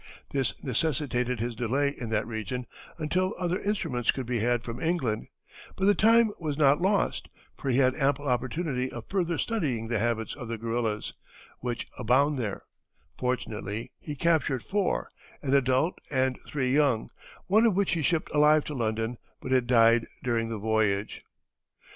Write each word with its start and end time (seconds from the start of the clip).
This 0.31 0.55
necessitated 0.63 1.39
his 1.39 1.53
delay 1.53 1.89
in 1.95 2.09
that 2.09 2.25
region 2.25 2.65
until 2.97 3.35
other 3.37 3.59
instruments 3.59 4.09
could 4.09 4.25
be 4.25 4.39
had 4.39 4.63
from 4.63 4.81
England; 4.81 5.27
but 5.75 5.85
the 5.85 5.93
time 5.93 6.31
was 6.39 6.57
not 6.57 6.81
lost, 6.81 7.29
for 7.55 7.69
he 7.69 7.77
had 7.77 7.93
ample 7.93 8.27
opportunity 8.27 8.91
of 8.91 9.05
further 9.07 9.37
studying 9.37 9.89
the 9.89 9.99
habits 9.99 10.33
of 10.35 10.47
the 10.47 10.57
gorillas, 10.57 11.13
which 11.59 11.85
abound 11.99 12.39
there; 12.39 12.61
fortunately 13.15 13.91
he 13.99 14.15
captured 14.15 14.63
four, 14.63 15.07
an 15.43 15.53
adult 15.53 15.99
and 16.09 16.39
three 16.47 16.73
young, 16.73 17.11
one 17.45 17.67
of 17.67 17.75
which 17.75 17.91
he 17.91 18.01
shipped 18.01 18.33
alive 18.33 18.63
to 18.63 18.73
London, 18.73 19.19
but 19.39 19.53
it 19.53 19.67
died 19.67 20.07
during 20.23 20.49
the 20.49 20.57
voyage. 20.57 21.21